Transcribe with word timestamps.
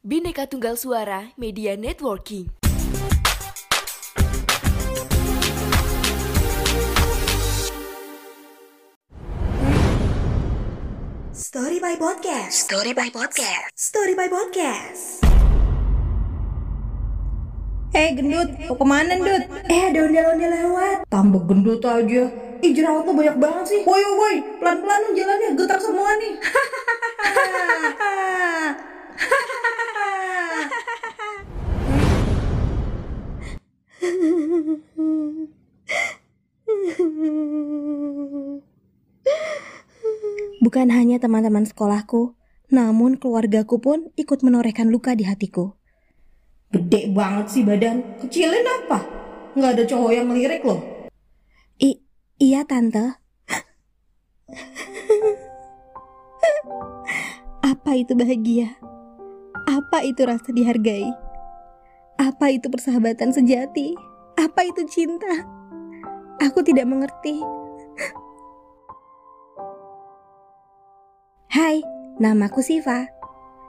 Bineka 0.00 0.48
Tunggal 0.48 0.80
Suara 0.80 1.36
Media 1.36 1.76
Networking. 1.76 2.48
Story 11.36 11.84
by 11.84 12.00
Podcast. 12.00 12.64
Story 12.64 12.96
by 12.96 13.12
Podcast. 13.12 13.68
Story 13.76 14.16
by 14.16 14.32
Podcast. 14.32 15.20
Eh 17.92 18.16
gendut, 18.16 18.56
mau 18.72 18.80
ke 18.80 18.86
mana 18.88 19.20
gendut? 19.20 19.52
Eh, 19.68 19.82
ada 19.92 20.00
ondel-ondel 20.00 20.48
lewat. 20.48 21.04
Tambah 21.12 21.44
gendut 21.44 21.84
aja. 21.84 22.24
Ih 22.64 22.72
jerawat 22.72 23.04
lo 23.04 23.12
banyak 23.12 23.36
banget 23.36 23.64
sih. 23.68 23.80
Woi 23.84 24.00
woi, 24.00 24.64
pelan-pelan 24.64 25.12
dong 25.12 25.16
jalannya, 25.20 25.60
getar 25.60 25.76
semua 25.76 26.08
nih. 26.16 26.32
Bukan 40.60 40.92
hanya 40.92 41.16
teman-teman 41.16 41.64
sekolahku, 41.64 42.36
namun 42.68 43.16
keluargaku 43.16 43.80
pun 43.80 44.12
ikut 44.20 44.44
menorehkan 44.44 44.92
luka 44.92 45.16
di 45.16 45.24
hatiku. 45.24 45.72
Gede 46.68 47.08
banget 47.10 47.46
sih 47.48 47.64
badan. 47.64 48.20
Kecilin 48.20 48.62
apa? 48.62 49.00
Nggak 49.56 49.70
ada 49.74 49.84
cowok 49.88 50.12
yang 50.12 50.28
ngelirik 50.28 50.62
loh. 50.62 50.84
I 51.80 52.04
iya 52.36 52.62
tante. 52.68 53.16
Apa 57.64 57.96
itu 57.96 58.12
bahagia? 58.12 58.76
Apa 59.64 60.04
itu 60.04 60.22
rasa 60.28 60.52
dihargai? 60.52 61.08
Apa 62.20 62.52
itu 62.52 62.68
persahabatan 62.68 63.32
sejati? 63.32 63.96
Apa 64.36 64.68
itu 64.68 64.84
cinta? 64.86 65.48
Aku 66.44 66.60
tidak 66.60 66.84
mengerti. 66.84 67.40
Hai, 71.50 71.82
namaku 72.22 72.62
Siva. 72.62 73.10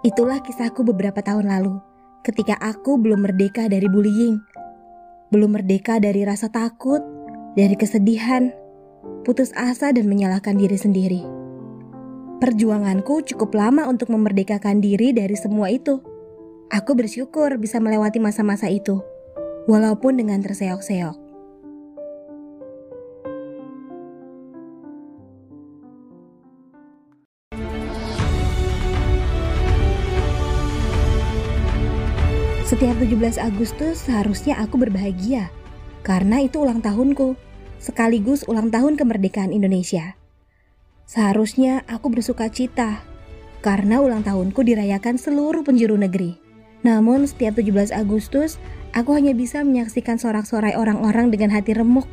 Itulah 0.00 0.40
kisahku 0.40 0.80
beberapa 0.80 1.20
tahun 1.20 1.52
lalu, 1.52 1.76
ketika 2.24 2.56
aku 2.56 2.96
belum 2.96 3.28
merdeka 3.28 3.68
dari 3.68 3.84
bullying. 3.84 4.40
Belum 5.28 5.52
merdeka 5.52 6.00
dari 6.00 6.24
rasa 6.24 6.48
takut, 6.48 7.04
dari 7.52 7.76
kesedihan, 7.76 8.48
putus 9.28 9.52
asa 9.52 9.92
dan 9.92 10.08
menyalahkan 10.08 10.56
diri 10.56 10.80
sendiri. 10.80 11.20
Perjuanganku 12.40 13.20
cukup 13.28 13.52
lama 13.52 13.84
untuk 13.92 14.08
memerdekakan 14.08 14.80
diri 14.80 15.12
dari 15.12 15.36
semua 15.36 15.68
itu. 15.68 16.00
Aku 16.72 16.96
bersyukur 16.96 17.60
bisa 17.60 17.76
melewati 17.76 18.16
masa-masa 18.16 18.72
itu, 18.72 19.04
walaupun 19.68 20.16
dengan 20.16 20.40
terseok-seok. 20.40 21.25
Setiap 32.66 32.98
17 32.98 33.38
Agustus 33.38 34.10
seharusnya 34.10 34.58
aku 34.58 34.74
berbahagia, 34.74 35.54
karena 36.02 36.42
itu 36.42 36.58
ulang 36.58 36.82
tahunku, 36.82 37.38
sekaligus 37.78 38.42
ulang 38.50 38.74
tahun 38.74 38.98
kemerdekaan 38.98 39.54
Indonesia. 39.54 40.18
Seharusnya 41.06 41.86
aku 41.86 42.10
bersuka 42.10 42.50
cita, 42.50 43.06
karena 43.62 44.02
ulang 44.02 44.26
tahunku 44.26 44.66
dirayakan 44.66 45.14
seluruh 45.14 45.62
penjuru 45.62 45.94
negeri. 45.94 46.42
Namun 46.82 47.30
setiap 47.30 47.54
17 47.54 47.94
Agustus, 47.94 48.58
aku 48.90 49.14
hanya 49.14 49.30
bisa 49.30 49.62
menyaksikan 49.62 50.18
sorak-sorai 50.18 50.74
orang-orang 50.74 51.30
dengan 51.30 51.54
hati 51.54 51.70
remuk. 51.70 52.10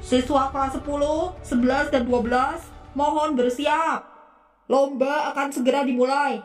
Siswa 0.00 0.48
kelas 0.48 0.80
10, 0.80 1.36
11, 1.44 1.92
dan 1.92 2.08
12, 2.08 2.96
mohon 2.96 3.36
bersiap. 3.36 4.08
Lomba 4.72 5.36
akan 5.36 5.52
segera 5.52 5.84
dimulai. 5.84 6.40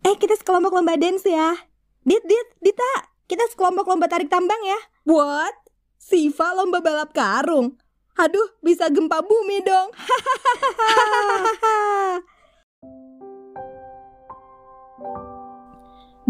Eh 0.00 0.16
kita 0.16 0.32
sekelompok 0.40 0.72
lomba 0.72 0.96
dance 0.96 1.28
ya. 1.28 1.52
Dit, 2.00 2.24
Dit, 2.24 2.48
Dita 2.64 3.12
Kita 3.28 3.44
sekelompok 3.52 3.84
lomba 3.84 4.08
tarik 4.08 4.32
tambang 4.32 4.56
ya. 4.64 4.80
What? 5.04 5.52
Siva 6.00 6.56
lomba 6.56 6.80
balap 6.80 7.12
karung? 7.12 7.76
Aduh 8.16 8.56
bisa 8.64 8.88
gempa 8.88 9.20
bumi 9.20 9.60
dong. 9.60 9.92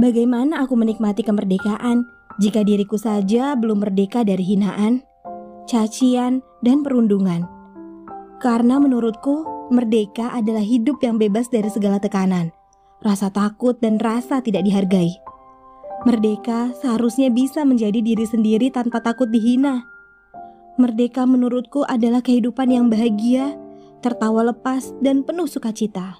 Bagaimana 0.00 0.66
aku 0.66 0.74
menikmati 0.74 1.22
kemerdekaan 1.22 2.02
Jika 2.42 2.64
diriku 2.66 2.96
saja 2.98 3.54
belum 3.54 3.86
merdeka 3.86 4.26
dari 4.26 4.42
hinaan 4.42 5.06
Cacian 5.70 6.42
dan 6.66 6.82
perundungan? 6.82 7.46
Karena 8.42 8.82
menurutku 8.82 9.46
Merdeka 9.70 10.34
adalah 10.34 10.66
hidup 10.66 10.98
yang 11.06 11.14
bebas 11.22 11.46
dari 11.46 11.70
segala 11.70 12.02
tekanan 12.02 12.50
rasa 13.00 13.32
takut, 13.32 13.76
dan 13.80 14.00
rasa 14.00 14.40
tidak 14.44 14.64
dihargai. 14.64 15.16
Merdeka 16.08 16.72
seharusnya 16.80 17.28
bisa 17.28 17.60
menjadi 17.68 18.00
diri 18.00 18.24
sendiri 18.24 18.72
tanpa 18.72 19.04
takut 19.04 19.28
dihina. 19.28 19.84
Merdeka 20.80 21.28
menurutku 21.28 21.84
adalah 21.84 22.24
kehidupan 22.24 22.72
yang 22.72 22.88
bahagia, 22.88 23.52
tertawa 24.00 24.48
lepas, 24.48 24.96
dan 25.04 25.20
penuh 25.20 25.44
sukacita. 25.44 26.16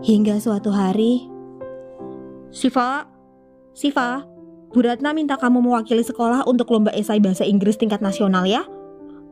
Hingga 0.00 0.40
suatu 0.40 0.72
hari, 0.72 1.28
Siva, 2.48 3.04
Siva, 3.76 4.24
Bu 4.72 4.84
Ratna 4.84 5.12
minta 5.12 5.36
kamu 5.36 5.64
mewakili 5.64 6.04
sekolah 6.04 6.44
untuk 6.48 6.72
lomba 6.72 6.92
esai 6.92 7.20
bahasa 7.20 7.44
Inggris 7.44 7.76
tingkat 7.76 8.00
nasional 8.00 8.44
ya. 8.44 8.64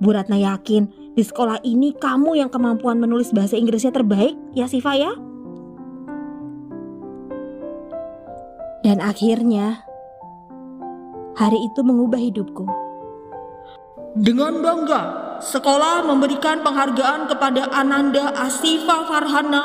Bu 0.00 0.12
Ratna 0.12 0.36
yakin 0.36 1.12
di 1.16 1.24
sekolah 1.24 1.64
ini 1.64 1.96
kamu 1.96 2.36
yang 2.40 2.52
kemampuan 2.52 3.00
menulis 3.00 3.32
bahasa 3.32 3.56
Inggrisnya 3.56 3.92
terbaik 3.92 4.36
ya 4.52 4.68
Siva 4.68 4.96
ya. 4.96 5.16
Dan 8.86 9.02
akhirnya, 9.02 9.82
hari 11.34 11.58
itu 11.58 11.82
mengubah 11.82 12.22
hidupku. 12.22 12.70
Dengan 14.14 14.62
bangga, 14.62 15.02
sekolah 15.42 16.06
memberikan 16.06 16.62
penghargaan 16.62 17.26
kepada 17.26 17.66
Ananda 17.74 18.30
Asifa 18.38 19.10
Farhana 19.10 19.64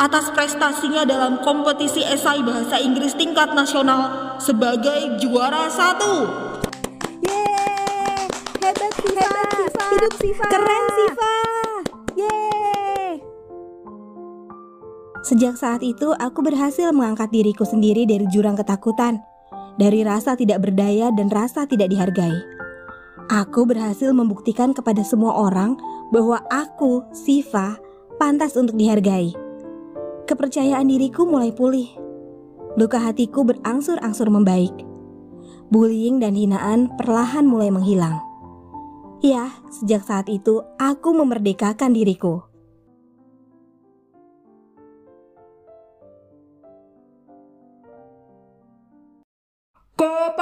atas 0.00 0.32
prestasinya 0.32 1.04
dalam 1.04 1.44
kompetisi 1.44 2.00
esai 2.00 2.40
bahasa 2.40 2.80
Inggris 2.80 3.12
tingkat 3.12 3.52
nasional 3.52 4.40
sebagai 4.40 5.20
juara 5.20 5.68
satu. 5.68 6.32
Yeay, 7.20 8.24
hebat 8.56 8.92
Siva, 9.04 9.20
hebat 9.20 9.52
Siva. 9.52 9.84
hidup 9.92 10.12
Siva, 10.16 10.44
keren 10.48 10.84
Siva, 10.96 11.51
Sejak 15.32 15.56
saat 15.56 15.80
itu, 15.80 16.12
aku 16.12 16.44
berhasil 16.44 16.92
mengangkat 16.92 17.32
diriku 17.32 17.64
sendiri 17.64 18.04
dari 18.04 18.28
jurang 18.28 18.52
ketakutan, 18.52 19.24
dari 19.80 20.04
rasa 20.04 20.36
tidak 20.36 20.60
berdaya 20.60 21.08
dan 21.08 21.32
rasa 21.32 21.64
tidak 21.64 21.88
dihargai. 21.88 22.36
Aku 23.32 23.64
berhasil 23.64 24.12
membuktikan 24.12 24.76
kepada 24.76 25.00
semua 25.00 25.32
orang 25.32 25.80
bahwa 26.12 26.36
aku, 26.52 27.08
Siva, 27.16 27.80
pantas 28.20 28.60
untuk 28.60 28.76
dihargai. 28.76 29.32
Kepercayaan 30.28 30.84
diriku 30.92 31.24
mulai 31.24 31.48
pulih. 31.48 31.88
Luka 32.76 33.00
hatiku 33.00 33.48
berangsur-angsur 33.48 34.28
membaik. 34.28 34.84
Bullying 35.72 36.20
dan 36.20 36.36
hinaan 36.36 36.92
perlahan 37.00 37.48
mulai 37.48 37.72
menghilang. 37.72 38.20
Ya, 39.24 39.48
sejak 39.80 40.04
saat 40.04 40.28
itu 40.28 40.60
aku 40.76 41.16
memerdekakan 41.16 41.96
diriku. 41.96 42.51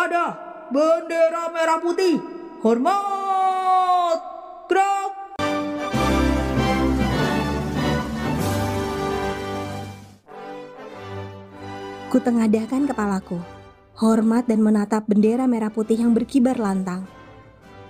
Kepada 0.01 0.33
bendera 0.73 1.53
merah 1.53 1.77
putih, 1.77 2.25
hormat, 2.65 4.17
gerak. 4.65 5.13
Kutengadahkan 12.09 12.89
kepalaku, 12.89 13.45
hormat 14.01 14.49
dan 14.49 14.65
menatap 14.65 15.05
bendera 15.05 15.45
merah 15.45 15.69
putih 15.69 16.01
yang 16.01 16.17
berkibar 16.17 16.57
lantang. 16.57 17.05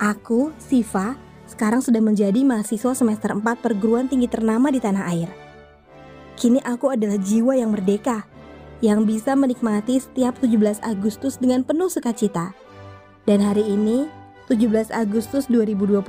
Aku, 0.02 0.50
Siva, 0.58 1.14
sekarang 1.46 1.78
sudah 1.78 2.02
menjadi 2.02 2.42
mahasiswa 2.42 2.90
semester 2.90 3.38
4 3.38 3.46
perguruan 3.62 4.10
tinggi 4.10 4.26
ternama 4.26 4.74
di 4.74 4.82
tanah 4.82 5.06
air. 5.14 5.30
Kini 6.34 6.58
aku 6.58 6.90
adalah 6.90 7.22
jiwa 7.22 7.54
yang 7.54 7.70
merdeka, 7.70 8.26
yang 8.80 9.04
bisa 9.04 9.36
menikmati 9.36 10.00
setiap 10.00 10.36
17 10.40 10.80
Agustus 10.80 11.36
dengan 11.36 11.64
penuh 11.64 11.92
sukacita. 11.92 12.56
Dan 13.28 13.44
hari 13.44 13.64
ini, 13.64 14.08
17 14.48 14.88
Agustus 14.90 15.46
2022, 15.52 16.00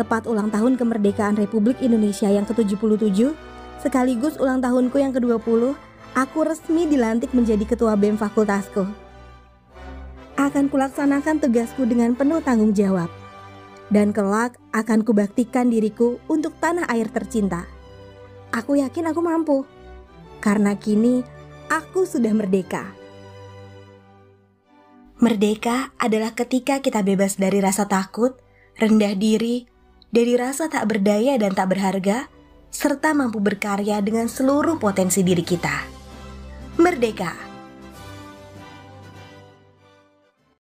tepat 0.00 0.24
ulang 0.24 0.48
tahun 0.48 0.80
kemerdekaan 0.80 1.36
Republik 1.36 1.78
Indonesia 1.84 2.26
yang 2.26 2.48
ke-77, 2.48 3.36
sekaligus 3.84 4.40
ulang 4.40 4.64
tahunku 4.64 4.96
yang 4.96 5.12
ke-20, 5.12 5.76
aku 6.16 6.38
resmi 6.42 6.88
dilantik 6.88 7.30
menjadi 7.36 7.62
ketua 7.68 7.94
BEM 7.94 8.16
fakultasku. 8.16 8.88
Akan 10.40 10.72
kulaksanakan 10.72 11.44
tugasku 11.44 11.84
dengan 11.84 12.16
penuh 12.16 12.40
tanggung 12.40 12.72
jawab. 12.72 13.12
Dan 13.88 14.12
kelak 14.12 14.60
akan 14.76 15.00
kubaktikan 15.00 15.72
diriku 15.72 16.20
untuk 16.28 16.52
tanah 16.60 16.84
air 16.92 17.08
tercinta. 17.08 17.64
Aku 18.52 18.76
yakin 18.76 19.08
aku 19.08 19.20
mampu. 19.24 19.58
Karena 20.44 20.76
kini 20.76 21.24
aku 21.68 22.04
sudah 22.04 22.32
merdeka. 22.34 22.84
Merdeka 25.18 25.90
adalah 25.98 26.32
ketika 26.36 26.78
kita 26.78 27.02
bebas 27.02 27.36
dari 27.36 27.58
rasa 27.58 27.88
takut, 27.90 28.38
rendah 28.78 29.18
diri, 29.18 29.66
dari 30.08 30.38
rasa 30.38 30.70
tak 30.70 30.86
berdaya 30.88 31.34
dan 31.36 31.52
tak 31.52 31.74
berharga, 31.74 32.30
serta 32.70 33.16
mampu 33.16 33.42
berkarya 33.42 33.98
dengan 34.04 34.30
seluruh 34.30 34.78
potensi 34.78 35.24
diri 35.24 35.42
kita. 35.42 35.76
Merdeka! 36.78 37.47